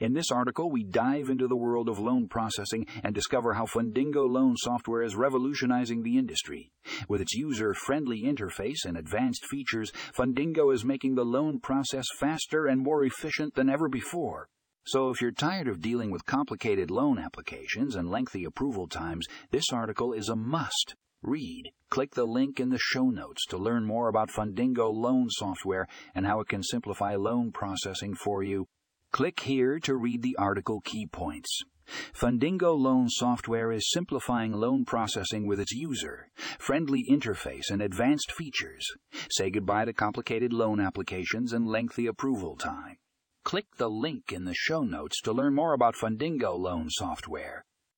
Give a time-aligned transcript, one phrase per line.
[0.00, 4.28] In this article, we dive into the world of loan processing and discover how Fundingo
[4.28, 6.70] loan software is revolutionizing the industry.
[7.08, 12.66] With its user friendly interface and advanced features, Fundingo is making the loan process faster
[12.66, 14.48] and more efficient than ever before.
[14.84, 19.66] So, if you're tired of dealing with complicated loan applications and lengthy approval times, this
[19.72, 21.70] article is a must read.
[21.88, 26.26] Click the link in the show notes to learn more about Fundingo loan software and
[26.26, 28.66] how it can simplify loan processing for you.
[29.12, 31.64] Click here to read the article key points.
[32.14, 38.86] Fundingo loan software is simplifying loan processing with its user friendly interface and advanced features.
[39.30, 42.96] Say goodbye to complicated loan applications and lengthy approval time.
[43.44, 47.66] Click the link in the show notes to learn more about Fundingo loan software.